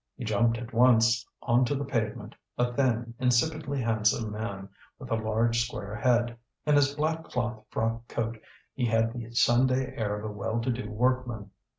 He 0.17 0.25
jumped 0.25 0.57
at 0.57 0.73
once 0.73 1.23
on 1.43 1.63
to 1.65 1.75
the 1.75 1.85
pavement, 1.85 2.33
a 2.57 2.73
thin, 2.73 3.13
insipidly 3.19 3.79
handsome 3.83 4.31
man, 4.31 4.67
with 4.97 5.11
a 5.11 5.15
large 5.15 5.61
square 5.63 5.93
head; 5.93 6.35
in 6.65 6.73
his 6.75 6.95
black 6.95 7.25
cloth 7.25 7.63
frock 7.69 8.07
coat 8.07 8.41
he 8.73 8.87
had 8.87 9.13
the 9.13 9.29
Sunday 9.35 9.95
air 9.95 10.17
of 10.17 10.25
a 10.25 10.33
well 10.33 10.59
to 10.61 10.71
do 10.71 10.89
workman. 10.89 11.51